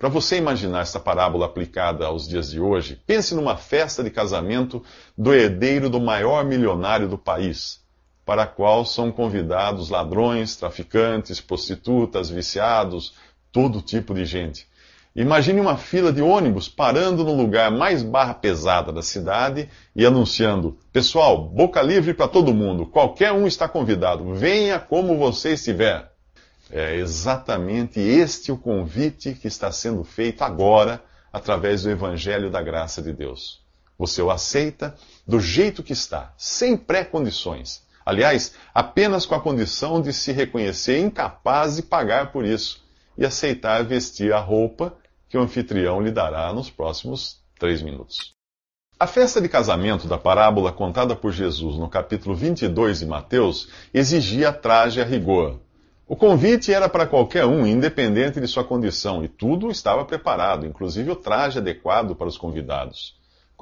Para 0.00 0.08
você 0.08 0.38
imaginar 0.38 0.80
essa 0.80 0.98
parábola 0.98 1.44
aplicada 1.44 2.06
aos 2.06 2.26
dias 2.26 2.50
de 2.50 2.58
hoje, 2.58 2.98
pense 3.06 3.34
numa 3.34 3.54
festa 3.58 4.02
de 4.02 4.08
casamento 4.08 4.82
do 5.16 5.34
herdeiro 5.34 5.90
do 5.90 6.00
maior 6.00 6.42
milionário 6.42 7.06
do 7.06 7.18
país, 7.18 7.82
para 8.24 8.44
a 8.44 8.46
qual 8.46 8.86
são 8.86 9.12
convidados 9.12 9.90
ladrões, 9.90 10.56
traficantes, 10.56 11.38
prostitutas, 11.38 12.30
viciados, 12.30 13.12
todo 13.52 13.82
tipo 13.82 14.14
de 14.14 14.24
gente. 14.24 14.66
Imagine 15.14 15.60
uma 15.60 15.76
fila 15.76 16.10
de 16.10 16.22
ônibus 16.22 16.66
parando 16.66 17.22
no 17.22 17.34
lugar 17.34 17.70
mais 17.70 18.02
barra 18.02 18.32
pesada 18.32 18.90
da 18.90 19.02
cidade 19.02 19.68
e 19.94 20.06
anunciando: 20.06 20.78
Pessoal, 20.90 21.46
boca 21.46 21.82
livre 21.82 22.14
para 22.14 22.26
todo 22.26 22.54
mundo, 22.54 22.86
qualquer 22.86 23.32
um 23.32 23.46
está 23.46 23.68
convidado, 23.68 24.32
venha 24.32 24.78
como 24.80 25.18
você 25.18 25.52
estiver. 25.52 26.09
É 26.72 26.94
exatamente 26.94 27.98
este 27.98 28.52
o 28.52 28.56
convite 28.56 29.34
que 29.34 29.48
está 29.48 29.72
sendo 29.72 30.04
feito 30.04 30.42
agora 30.42 31.02
através 31.32 31.82
do 31.82 31.90
Evangelho 31.90 32.50
da 32.50 32.62
graça 32.62 33.02
de 33.02 33.12
Deus. 33.12 33.60
Você 33.98 34.22
o 34.22 34.30
aceita 34.30 34.96
do 35.26 35.40
jeito 35.40 35.82
que 35.82 35.92
está, 35.92 36.32
sem 36.38 36.76
pré-condições. 36.76 37.82
Aliás, 38.06 38.54
apenas 38.72 39.26
com 39.26 39.34
a 39.34 39.40
condição 39.40 40.00
de 40.00 40.12
se 40.12 40.32
reconhecer 40.32 40.98
incapaz 40.98 41.76
de 41.76 41.82
pagar 41.82 42.32
por 42.32 42.44
isso 42.44 42.82
e 43.18 43.26
aceitar 43.26 43.84
vestir 43.84 44.32
a 44.32 44.38
roupa 44.40 44.96
que 45.28 45.36
o 45.36 45.42
anfitrião 45.42 46.00
lhe 46.00 46.10
dará 46.10 46.52
nos 46.52 46.70
próximos 46.70 47.40
três 47.58 47.82
minutos. 47.82 48.32
A 48.98 49.06
festa 49.06 49.40
de 49.40 49.48
casamento 49.48 50.06
da 50.06 50.18
parábola 50.18 50.72
contada 50.72 51.16
por 51.16 51.32
Jesus 51.32 51.76
no 51.76 51.88
capítulo 51.88 52.34
22 52.34 53.00
de 53.00 53.06
Mateus 53.06 53.68
exigia 53.92 54.52
traje 54.52 55.00
a 55.00 55.04
rigor. 55.04 55.60
O 56.10 56.16
convite 56.16 56.74
era 56.74 56.88
para 56.88 57.06
qualquer 57.06 57.46
um, 57.46 57.64
independente 57.64 58.40
de 58.40 58.48
sua 58.48 58.64
condição, 58.64 59.22
e 59.22 59.28
tudo 59.28 59.70
estava 59.70 60.04
preparado, 60.04 60.66
inclusive 60.66 61.08
o 61.08 61.14
traje 61.14 61.58
adequado 61.58 62.16
para 62.16 62.26
os 62.26 62.36
convidados. 62.36 63.14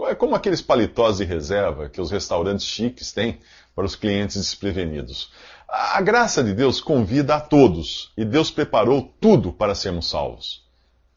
É 0.07 0.15
como 0.15 0.35
aqueles 0.35 0.63
paletós 0.63 1.19
de 1.19 1.25
reserva 1.25 1.91
que 1.91 2.01
os 2.01 2.11
restaurantes 2.11 2.65
chiques 2.65 3.13
têm 3.13 3.39
para 3.75 3.85
os 3.85 3.95
clientes 3.95 4.39
desprevenidos. 4.39 5.31
A 5.69 6.01
graça 6.01 6.43
de 6.43 6.55
Deus 6.55 6.81
convida 6.81 7.35
a 7.35 7.41
todos, 7.41 8.15
e 8.17 8.25
Deus 8.25 8.51
preparou 8.51 9.13
tudo 9.21 9.53
para 9.53 9.75
sermos 9.75 10.09
salvos. 10.09 10.65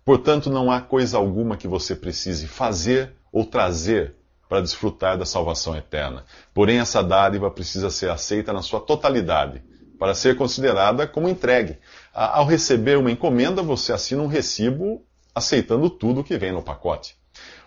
Portanto, 0.04 0.50
não 0.50 0.70
há 0.70 0.82
coisa 0.82 1.16
alguma 1.18 1.56
que 1.56 1.66
você 1.66 1.96
precise 1.96 2.46
fazer 2.46 3.14
ou 3.32 3.46
trazer 3.46 4.16
para 4.50 4.60
desfrutar 4.60 5.18
da 5.18 5.26
salvação 5.26 5.78
eterna. 5.78 6.26
Porém, 6.54 6.80
essa 6.80 7.02
dádiva 7.02 7.50
precisa 7.50 7.90
ser 7.90 8.10
aceita 8.10 8.52
na 8.52 8.62
sua 8.62 8.82
totalidade, 8.82 9.64
para 10.02 10.16
ser 10.16 10.36
considerada 10.36 11.06
como 11.06 11.30
entregue. 11.30 11.78
Ao 12.12 12.44
receber 12.44 12.98
uma 12.98 13.12
encomenda, 13.12 13.62
você 13.62 13.94
assina 13.94 14.24
um 14.24 14.26
recibo 14.26 15.06
aceitando 15.36 15.92
tudo 15.92 16.24
que 16.24 16.40
vem 16.40 16.52
no 16.52 16.64
pacote. 16.64 17.16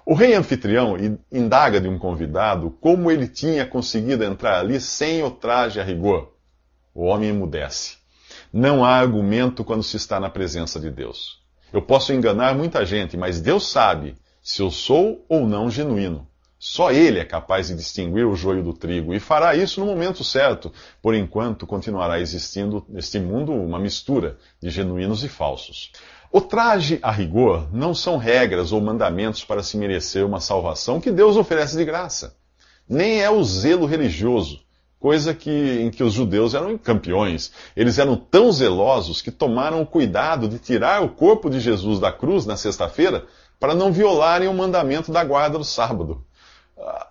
O 0.04 0.14
rei 0.14 0.34
anfitrião 0.34 0.96
indaga 1.30 1.80
de 1.80 1.88
um 1.88 1.96
convidado 1.96 2.76
como 2.80 3.08
ele 3.08 3.28
tinha 3.28 3.64
conseguido 3.64 4.24
entrar 4.24 4.58
ali 4.58 4.80
sem 4.80 5.22
o 5.22 5.30
traje 5.30 5.78
a 5.78 5.84
rigor. 5.84 6.32
O 6.92 7.04
homem 7.04 7.30
emudece. 7.30 7.98
Não 8.52 8.84
há 8.84 8.96
argumento 8.96 9.62
quando 9.62 9.84
se 9.84 9.96
está 9.96 10.18
na 10.18 10.28
presença 10.28 10.80
de 10.80 10.90
Deus. 10.90 11.40
Eu 11.72 11.82
posso 11.82 12.12
enganar 12.12 12.52
muita 12.52 12.84
gente, 12.84 13.16
mas 13.16 13.40
Deus 13.40 13.70
sabe 13.70 14.16
se 14.42 14.60
eu 14.60 14.72
sou 14.72 15.24
ou 15.28 15.46
não 15.46 15.70
genuíno. 15.70 16.26
Só 16.66 16.90
Ele 16.90 17.18
é 17.18 17.26
capaz 17.26 17.68
de 17.68 17.74
distinguir 17.74 18.26
o 18.26 18.34
joio 18.34 18.62
do 18.62 18.72
trigo 18.72 19.12
e 19.12 19.20
fará 19.20 19.54
isso 19.54 19.80
no 19.80 19.86
momento 19.86 20.24
certo. 20.24 20.72
Por 21.02 21.14
enquanto, 21.14 21.66
continuará 21.66 22.18
existindo 22.18 22.82
neste 22.88 23.20
mundo 23.20 23.52
uma 23.52 23.78
mistura 23.78 24.38
de 24.62 24.70
genuínos 24.70 25.22
e 25.22 25.28
falsos. 25.28 25.92
O 26.32 26.40
traje 26.40 26.98
a 27.02 27.10
rigor 27.10 27.68
não 27.70 27.94
são 27.94 28.16
regras 28.16 28.72
ou 28.72 28.80
mandamentos 28.80 29.44
para 29.44 29.62
se 29.62 29.76
merecer 29.76 30.24
uma 30.24 30.40
salvação 30.40 31.02
que 31.02 31.12
Deus 31.12 31.36
oferece 31.36 31.76
de 31.76 31.84
graça. 31.84 32.34
Nem 32.88 33.20
é 33.20 33.28
o 33.28 33.44
zelo 33.44 33.84
religioso 33.84 34.64
coisa 34.98 35.34
que, 35.34 35.50
em 35.50 35.90
que 35.90 36.02
os 36.02 36.14
judeus 36.14 36.54
eram 36.54 36.78
campeões. 36.78 37.52
Eles 37.76 37.98
eram 37.98 38.16
tão 38.16 38.50
zelosos 38.50 39.20
que 39.20 39.30
tomaram 39.30 39.82
o 39.82 39.86
cuidado 39.86 40.48
de 40.48 40.58
tirar 40.58 41.02
o 41.02 41.10
corpo 41.10 41.50
de 41.50 41.60
Jesus 41.60 42.00
da 42.00 42.10
cruz 42.10 42.46
na 42.46 42.56
sexta-feira 42.56 43.26
para 43.60 43.74
não 43.74 43.92
violarem 43.92 44.48
o 44.48 44.54
mandamento 44.54 45.12
da 45.12 45.22
guarda 45.22 45.58
do 45.58 45.64
sábado. 45.64 46.24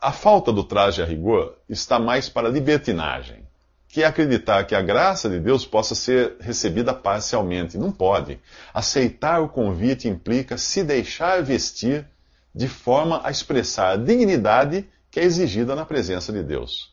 A 0.01 0.12
falta 0.12 0.51
do 0.51 0.63
traje 0.63 1.01
a 1.01 1.05
rigor 1.05 1.55
está 1.70 1.98
mais 1.98 2.27
para 2.27 2.50
libertinagem, 2.50 3.48
que 3.88 4.03
é 4.03 4.05
acreditar 4.05 4.65
que 4.65 4.75
a 4.75 4.82
graça 4.82 5.29
de 5.29 5.39
Deus 5.39 5.65
possa 5.65 5.96
ser 5.96 6.36
recebida 6.39 6.93
parcialmente. 6.93 7.77
Não 7.77 7.91
pode. 7.91 8.39
Aceitar 8.74 9.41
o 9.41 9.48
convite 9.48 10.08
implica 10.08 10.58
se 10.58 10.84
deixar 10.84 11.41
vestir 11.41 12.05
de 12.53 12.67
forma 12.67 13.22
a 13.24 13.32
expressar 13.32 13.91
a 13.91 13.96
dignidade 13.96 14.86
que 15.10 15.20
é 15.20 15.24
exigida 15.24 15.75
na 15.75 15.86
presença 15.86 16.34
de 16.34 16.43
Deus. 16.43 16.91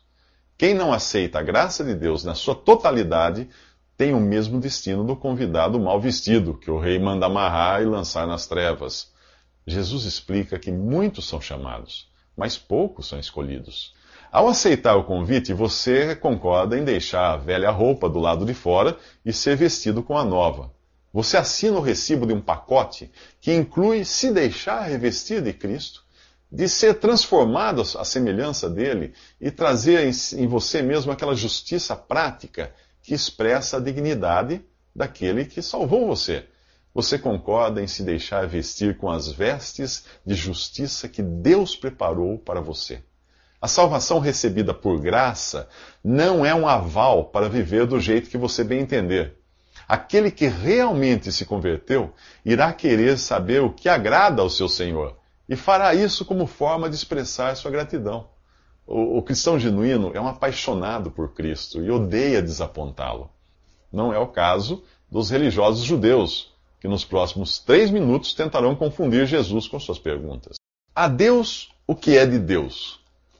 Quem 0.57 0.73
não 0.73 0.93
aceita 0.93 1.39
a 1.39 1.43
graça 1.43 1.83
de 1.83 1.95
Deus 1.95 2.23
na 2.23 2.35
sua 2.35 2.55
totalidade 2.55 3.49
tem 3.97 4.13
o 4.13 4.19
mesmo 4.19 4.59
destino 4.59 5.03
do 5.03 5.15
convidado 5.15 5.79
mal 5.79 5.99
vestido, 5.99 6.53
que 6.53 6.71
o 6.71 6.79
rei 6.79 6.97
manda 6.97 7.25
amarrar 7.25 7.81
e 7.81 7.85
lançar 7.85 8.25
nas 8.25 8.47
trevas. 8.47 9.11
Jesus 9.65 10.05
explica 10.05 10.57
que 10.57 10.71
muitos 10.71 11.27
são 11.27 11.41
chamados, 11.41 12.10
mas 12.35 12.57
poucos 12.57 13.07
são 13.07 13.19
escolhidos. 13.19 13.93
Ao 14.31 14.47
aceitar 14.47 14.95
o 14.95 15.03
convite, 15.03 15.53
você 15.53 16.15
concorda 16.15 16.77
em 16.77 16.83
deixar 16.83 17.33
a 17.33 17.37
velha 17.37 17.69
roupa 17.69 18.09
do 18.09 18.19
lado 18.19 18.45
de 18.45 18.53
fora 18.53 18.97
e 19.25 19.33
ser 19.33 19.57
vestido 19.57 20.01
com 20.01 20.17
a 20.17 20.23
nova. 20.23 20.71
Você 21.13 21.35
assina 21.35 21.77
o 21.77 21.81
recibo 21.81 22.25
de 22.25 22.33
um 22.33 22.39
pacote 22.39 23.11
que 23.41 23.53
inclui 23.53 24.05
se 24.05 24.31
deixar 24.31 24.87
revestir 24.87 25.41
de 25.41 25.51
Cristo 25.51 26.05
de 26.51 26.67
ser 26.67 26.95
transformado 26.95 27.81
à 27.81 28.03
semelhança 28.03 28.69
dele 28.69 29.13
e 29.39 29.49
trazer 29.49 30.11
em 30.33 30.47
você 30.47 30.81
mesmo 30.81 31.11
aquela 31.11 31.33
justiça 31.33 31.95
prática 31.95 32.73
que 33.01 33.13
expressa 33.13 33.77
a 33.77 33.79
dignidade 33.79 34.61
daquele 34.93 35.45
que 35.45 35.61
salvou 35.61 36.07
você. 36.07 36.45
Você 36.93 37.17
concorda 37.17 37.81
em 37.81 37.87
se 37.87 38.03
deixar 38.03 38.45
vestir 38.45 38.97
com 38.97 39.09
as 39.09 39.31
vestes 39.31 40.05
de 40.25 40.35
justiça 40.35 41.07
que 41.07 41.21
Deus 41.21 41.75
preparou 41.75 42.37
para 42.37 42.59
você. 42.59 43.01
A 43.61 43.67
salvação 43.67 44.19
recebida 44.19 44.73
por 44.73 44.99
graça 44.99 45.69
não 46.03 46.45
é 46.45 46.53
um 46.53 46.67
aval 46.67 47.25
para 47.25 47.47
viver 47.47 47.85
do 47.85 47.99
jeito 47.99 48.29
que 48.29 48.37
você 48.37 48.63
bem 48.63 48.81
entender. 48.81 49.37
Aquele 49.87 50.31
que 50.31 50.47
realmente 50.47 51.31
se 51.31 51.45
converteu 51.45 52.13
irá 52.43 52.73
querer 52.73 53.17
saber 53.17 53.61
o 53.61 53.71
que 53.71 53.87
agrada 53.87 54.41
ao 54.41 54.49
seu 54.49 54.67
Senhor 54.67 55.17
e 55.47 55.55
fará 55.55 55.93
isso 55.93 56.25
como 56.25 56.47
forma 56.47 56.89
de 56.89 56.95
expressar 56.95 57.55
sua 57.55 57.71
gratidão. 57.71 58.29
O, 58.87 59.17
o 59.17 59.21
cristão 59.21 59.59
genuíno 59.59 60.11
é 60.13 60.19
um 60.19 60.27
apaixonado 60.27 61.11
por 61.11 61.33
Cristo 61.33 61.81
e 61.83 61.91
odeia 61.91 62.41
desapontá-lo. 62.41 63.29
Não 63.91 64.13
é 64.13 64.17
o 64.17 64.27
caso 64.27 64.83
dos 65.09 65.29
religiosos 65.29 65.83
judeus, 65.83 66.51
que 66.81 66.87
nos 66.87 67.05
próximos 67.05 67.59
três 67.59 67.89
minutos 67.89 68.33
tentarão 68.33 68.75
confundir 68.75 69.25
Jesus 69.25 69.69
com 69.69 69.79
suas 69.79 69.99
perguntas. 69.99 70.57
A 70.93 71.07
Deus 71.07 71.69
o 71.87 71.95
que 71.95 72.17
é 72.17 72.25
de 72.25 72.39
Deus? 72.39 72.99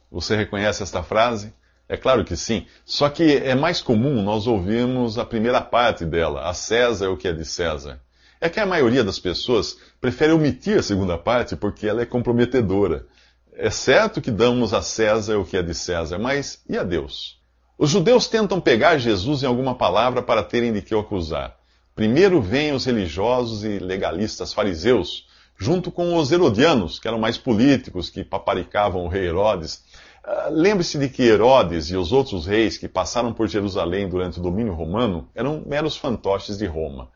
Você 0.10 0.38
reconhece 0.38 0.81
esta 0.81 1.03
frase? 1.03 1.53
É 1.89 1.98
claro 1.98 2.24
que 2.24 2.38
sim, 2.38 2.65
só 2.86 3.10
que 3.10 3.36
é 3.36 3.55
mais 3.55 3.81
comum 3.81 4.21
nós 4.21 4.48
ouvirmos 4.48 5.17
a 5.17 5.25
primeira 5.25 5.60
parte 5.60 6.05
dela, 6.05 6.48
a 6.48 6.53
César 6.53 7.10
o 7.10 7.17
que 7.17 7.27
é 7.27 7.33
de 7.33 7.43
César 7.43 8.00
é 8.41 8.50
que 8.50 8.60
a 8.60 8.65
maioria 8.65 9.03
das 9.03 9.19
pessoas 9.19 9.77
prefere 10.01 10.33
omitir 10.33 10.79
a 10.79 10.83
segunda 10.83 11.15
parte 11.15 11.55
porque 11.55 11.88
ela 11.88 12.01
é 12.01 12.05
comprometedora. 12.07 13.05
É 13.53 13.69
certo 13.69 14.19
que 14.19 14.31
damos 14.31 14.74
a 14.74 14.81
César 14.81 15.38
o 15.38 15.45
que 15.45 15.55
é 15.55 15.62
de 15.62 15.75
César, 15.75 16.17
mas 16.17 16.63
e 16.67 16.75
a 16.75 16.83
Deus? 16.83 17.39
Os 17.77 17.91
judeus 17.91 18.27
tentam 18.27 18.60
pegar 18.60 18.98
Jesus 18.98 19.43
em 19.43 19.45
alguma 19.45 19.75
palavra 19.75 20.24
para 20.24 20.41
terem 20.41 20.74
de 20.74 20.81
que 20.81 20.95
o 20.95 21.00
acusar. 21.00 21.55
Primeiro 22.01 22.41
vêm 22.41 22.74
os 22.74 22.86
religiosos 22.86 23.63
e 23.63 23.77
legalistas 23.77 24.51
fariseus, 24.51 25.27
junto 25.55 25.91
com 25.91 26.15
os 26.17 26.31
herodianos, 26.31 26.98
que 26.98 27.08
eram 27.08 27.20
mais 27.20 27.38
políticos, 27.38 28.10
que 28.10 28.24
paparicavam 28.24 29.05
o 29.05 29.08
rei 29.08 29.27
Herodes. 29.27 29.84
Uh, 30.25 30.50
Lembre-se 30.50 30.98
de 30.98 31.08
que 31.08 31.22
Herodes 31.22 31.91
e 31.91 31.96
os 31.96 32.12
outros 32.12 32.48
reis 32.48 32.75
que 32.75 32.88
passaram 32.88 33.31
por 33.31 33.48
Jerusalém 33.48 34.10
durante 34.10 34.39
o 34.39 34.41
domínio 34.41 34.74
romano 34.74 35.29
eram 35.36 35.62
meros 35.63 35.96
fantoches 35.96 36.58
de 36.58 36.65
Roma. 36.65 37.08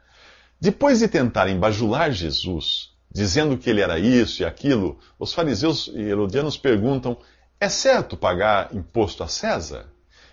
Depois 0.62 1.00
de 1.00 1.08
tentarem 1.08 1.58
bajular 1.58 2.12
Jesus, 2.12 2.92
dizendo 3.12 3.58
que 3.58 3.72
ele 3.72 3.82
era 3.82 3.98
isso 3.98 4.44
e 4.44 4.46
aquilo, 4.46 5.00
os 5.18 5.34
fariseus 5.34 5.89
e 5.96 6.00
herodianos 6.00 6.58
perguntam: 6.58 7.18
é 7.60 7.70
certo 7.70 8.15
pagar 8.15 8.70
imposto 8.72 9.24
a 9.24 9.27
César? 9.27 9.88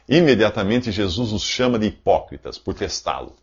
Imediatamente 0.06 0.92
Jesus 0.92 1.32
os 1.32 1.42
chama 1.42 1.78
de 1.78 1.86
hipócritas 1.86 2.58
por 2.58 2.74
testá-lo. 2.74 3.40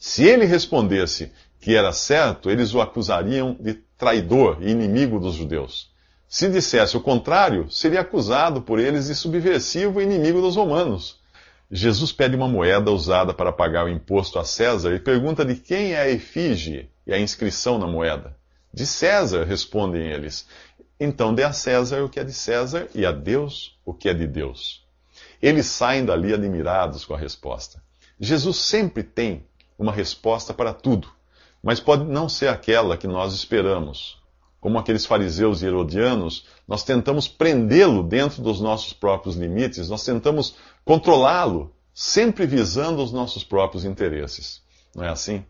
Se 0.00 0.24
ele 0.24 0.46
respondesse 0.46 1.30
que 1.60 1.76
era 1.76 1.92
certo, 1.92 2.50
eles 2.50 2.72
o 2.72 2.80
acusariam 2.80 3.54
de 3.60 3.74
traidor 3.98 4.56
e 4.62 4.70
inimigo 4.70 5.20
dos 5.20 5.34
judeus. 5.34 5.90
Se 6.26 6.48
dissesse 6.48 6.96
o 6.96 7.02
contrário, 7.02 7.70
seria 7.70 8.00
acusado 8.00 8.62
por 8.62 8.78
eles 8.78 9.08
de 9.08 9.14
subversivo 9.14 10.00
e 10.00 10.04
inimigo 10.04 10.40
dos 10.40 10.56
romanos. 10.56 11.20
Jesus 11.70 12.12
pede 12.12 12.34
uma 12.34 12.48
moeda 12.48 12.90
usada 12.90 13.34
para 13.34 13.52
pagar 13.52 13.84
o 13.84 13.90
imposto 13.90 14.38
a 14.38 14.44
César 14.44 14.94
e 14.94 14.98
pergunta 14.98 15.44
de 15.44 15.54
quem 15.54 15.92
é 15.92 16.00
a 16.00 16.08
efígie 16.08 16.90
e 17.06 17.12
a 17.12 17.20
inscrição 17.20 17.78
na 17.78 17.86
moeda. 17.86 18.34
De 18.72 18.86
César, 18.86 19.44
respondem 19.44 20.06
eles. 20.10 20.48
Então 20.98 21.34
dê 21.34 21.44
a 21.44 21.52
César 21.52 22.02
o 22.02 22.08
que 22.08 22.18
é 22.18 22.24
de 22.24 22.32
César 22.32 22.88
e 22.94 23.04
a 23.04 23.12
Deus 23.12 23.78
o 23.84 23.92
que 23.92 24.08
é 24.08 24.14
de 24.14 24.26
Deus. 24.26 24.82
Eles 25.42 25.66
saem 25.66 26.06
dali 26.06 26.32
admirados 26.32 27.04
com 27.04 27.12
a 27.12 27.18
resposta. 27.18 27.82
Jesus 28.18 28.56
sempre 28.56 29.02
tem 29.02 29.49
uma 29.80 29.92
resposta 29.92 30.52
para 30.52 30.74
tudo, 30.74 31.08
mas 31.62 31.80
pode 31.80 32.04
não 32.04 32.28
ser 32.28 32.48
aquela 32.48 32.98
que 32.98 33.08
nós 33.08 33.32
esperamos. 33.32 34.20
Como 34.60 34.78
aqueles 34.78 35.06
fariseus 35.06 35.62
e 35.62 35.66
herodianos, 35.66 36.44
nós 36.68 36.84
tentamos 36.84 37.26
prendê-lo 37.26 38.02
dentro 38.02 38.42
dos 38.42 38.60
nossos 38.60 38.92
próprios 38.92 39.36
limites, 39.36 39.88
nós 39.88 40.04
tentamos 40.04 40.54
controlá-lo, 40.84 41.74
sempre 41.94 42.44
visando 42.44 43.02
os 43.02 43.10
nossos 43.10 43.42
próprios 43.42 43.86
interesses. 43.86 44.60
Não 44.94 45.02
é 45.02 45.08
assim? 45.08 45.46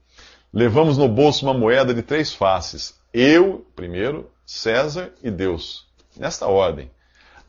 Levamos 0.52 0.96
no 0.96 1.08
bolso 1.08 1.44
uma 1.44 1.54
moeda 1.54 1.92
de 1.92 2.02
três 2.02 2.32
faces. 2.32 2.94
Eu, 3.12 3.66
primeiro, 3.74 4.30
César 4.46 5.12
e 5.24 5.30
Deus. 5.30 5.88
Nesta 6.16 6.46
ordem. 6.46 6.88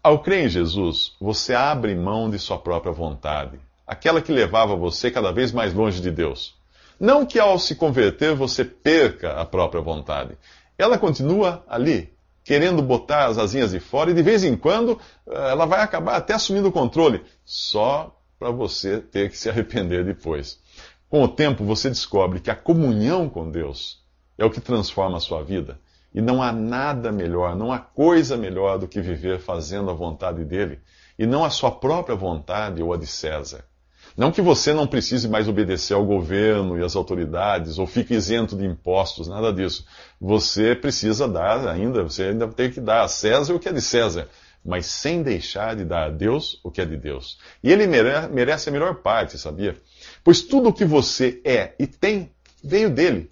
Ao 0.01 0.17
crer 0.17 0.45
em 0.45 0.50
Jesus, 0.50 1.15
você 1.21 1.53
abre 1.53 1.93
mão 1.93 2.27
de 2.27 2.39
sua 2.39 2.57
própria 2.57 2.91
vontade, 2.91 3.59
aquela 3.85 4.19
que 4.19 4.31
levava 4.31 4.75
você 4.75 5.11
cada 5.11 5.31
vez 5.31 5.51
mais 5.51 5.75
longe 5.75 6.01
de 6.01 6.09
Deus. 6.09 6.59
Não 7.01 7.25
que 7.25 7.39
ao 7.39 7.58
se 7.58 7.74
converter 7.74 8.36
você 8.36 8.63
perca 8.63 9.34
a 9.34 9.43
própria 9.43 9.81
vontade. 9.81 10.38
Ela 10.77 11.00
continua 11.00 11.65
ali, 11.67 12.13
querendo 12.43 12.79
botar 12.84 13.25
as 13.25 13.39
asinhas 13.39 13.72
de 13.72 13.79
fora 13.79 14.12
e 14.12 14.13
de 14.13 14.22
vez 14.22 14.43
em 14.43 14.55
quando 14.55 15.00
eh, 15.27 15.50
ela 15.50 15.65
vai 15.65 15.79
acabar 15.79 16.15
até 16.15 16.36
assumindo 16.36 16.67
o 16.67 16.72
controle, 16.72 17.24
só 17.43 18.15
para 18.38 18.51
você 18.51 19.00
ter 19.00 19.31
que 19.31 19.38
se 19.39 19.50
arrepender 19.50 20.05
depois. 20.05 20.60
Com 21.10 21.24
o 21.24 21.27
tempo 21.27 21.63
você 21.63 21.89
descobre 21.89 22.39
que 22.39 22.51
a 22.51 22.55
comunhão 22.55 23.27
com 23.27 23.50
Deus 23.50 24.00
é 24.38 24.46
o 24.46 24.51
que 24.51 24.62
transforma 24.62 25.17
a 25.17 25.22
sua 25.22 25.43
vida. 25.43 25.79
E 26.13 26.22
não 26.22 26.39
há 26.39 26.51
nada 26.51 27.12
melhor, 27.12 27.55
não 27.55 27.72
há 27.72 27.79
coisa 27.79 28.38
melhor 28.38 28.77
do 28.77 28.88
que 28.88 29.01
viver 29.01 29.39
fazendo 29.39 29.89
a 29.89 29.96
vontade 29.96 30.46
dele 30.46 30.79
e 31.17 31.25
não 31.25 31.43
a 31.43 31.50
sua 31.50 31.72
própria 31.72 32.15
vontade 32.15 32.84
ou 32.84 32.93
a 32.93 32.98
de 32.98 33.08
César. 33.08 33.65
Não 34.18 34.32
que 34.32 34.41
você 34.41 34.74
não 34.74 34.86
precise 34.86 35.27
mais 35.27 35.48
obedecer 35.48 35.94
ao 35.94 36.06
governo 36.06 36.77
e 36.77 36.84
às 36.84 36.96
autoridades, 36.96 37.80
ou 37.80 37.88
fique 37.88 38.13
isento 38.13 38.58
de 38.58 38.65
impostos, 38.65 39.27
nada 39.27 39.53
disso. 39.53 39.86
Você 40.20 40.75
precisa 40.75 41.27
dar 41.27 41.68
ainda, 41.68 42.03
você 42.03 42.24
ainda 42.24 42.48
tem 42.48 42.70
que 42.70 42.82
dar 42.82 43.03
a 43.03 43.08
César 43.08 43.53
o 43.53 43.60
que 43.60 43.70
é 43.70 43.74
de 43.74 43.82
César, 43.82 44.27
mas 44.63 44.86
sem 44.86 45.24
deixar 45.24 45.75
de 45.75 45.86
dar 45.86 46.06
a 46.06 46.10
Deus 46.10 46.60
o 46.63 46.70
que 46.70 46.82
é 46.82 46.86
de 46.86 46.98
Deus. 46.98 47.39
E 47.63 47.72
ele 47.72 47.88
merece 47.88 48.70
a 48.70 48.72
melhor 48.72 48.96
parte, 48.96 49.38
sabia? 49.38 49.77
Pois 50.24 50.41
tudo 50.41 50.70
o 50.70 50.74
que 50.74 50.86
você 50.86 51.41
é 51.44 51.74
e 51.80 51.88
tem 51.88 52.32
veio 52.63 52.89
dele. 52.89 53.32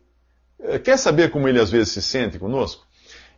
Eh, 0.60 0.80
quer 0.80 0.98
saber 0.98 1.30
como 1.30 1.48
ele 1.48 1.60
às 1.60 1.70
vezes 1.70 1.90
se 1.90 2.02
sente 2.02 2.40
conosco? 2.40 2.88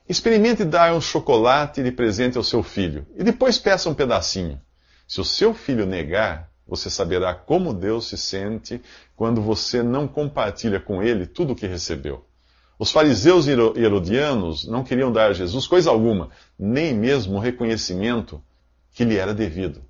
Experimente 0.07 0.63
dar 0.63 0.93
um 0.93 1.01
chocolate 1.01 1.83
de 1.83 1.91
presente 1.91 2.37
ao 2.37 2.43
seu 2.43 2.63
filho 2.63 3.05
e 3.15 3.23
depois 3.23 3.57
peça 3.57 3.89
um 3.89 3.93
pedacinho. 3.93 4.59
Se 5.07 5.19
o 5.19 5.25
seu 5.25 5.53
filho 5.53 5.85
negar, 5.85 6.50
você 6.71 6.89
saberá 6.89 7.35
como 7.35 7.73
Deus 7.73 8.07
se 8.07 8.17
sente 8.17 8.81
quando 9.13 9.41
você 9.41 9.83
não 9.83 10.07
compartilha 10.07 10.79
com 10.79 11.03
ele 11.03 11.25
tudo 11.25 11.51
o 11.51 11.55
que 11.55 11.67
recebeu. 11.67 12.23
Os 12.79 12.93
fariseus 12.93 13.45
e 13.45 13.51
herodianos 13.51 14.65
não 14.65 14.81
queriam 14.81 15.11
dar 15.11 15.31
a 15.31 15.33
Jesus 15.33 15.67
coisa 15.67 15.89
alguma, 15.89 16.29
nem 16.57 16.93
mesmo 16.93 17.35
o 17.35 17.39
reconhecimento 17.39 18.41
que 18.93 19.03
lhe 19.03 19.17
era 19.17 19.33
devido. 19.33 19.81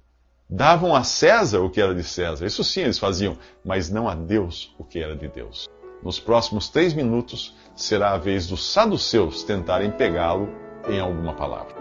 Davam 0.50 0.96
a 0.96 1.04
César 1.04 1.60
o 1.60 1.70
que 1.70 1.80
era 1.80 1.94
de 1.94 2.04
César, 2.04 2.48
isso 2.48 2.64
sim 2.64 2.82
eles 2.82 2.98
faziam, 2.98 3.38
mas 3.64 3.92
não 3.92 4.10
a 4.10 4.16
Deus 4.16 4.74
o 4.80 4.84
que 4.84 4.98
era 4.98 5.16
de 5.16 5.28
Deus. 5.28 5.70
Nos 6.02 6.20
próximos 6.20 6.68
três 6.68 6.96
minutos 6.96 7.56
será 7.76 8.14
a 8.14 8.18
vez 8.18 8.48
dos 8.48 8.74
saduceus 8.74 9.44
tentarem 9.44 9.92
pegá-lo 9.92 10.50
em 10.90 11.00
alguma 11.00 11.36
palavra. 11.36 11.81